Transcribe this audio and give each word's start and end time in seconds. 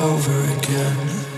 over 0.00 0.44
again. 0.58 1.37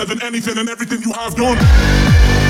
better 0.00 0.14
than 0.14 0.26
anything 0.26 0.56
and 0.56 0.68
everything 0.68 1.02
you 1.02 1.12
have 1.12 1.34
done. 1.34 2.49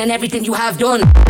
And 0.00 0.10
everything 0.10 0.44
you 0.44 0.54
have 0.54 0.78
done. 0.78 1.21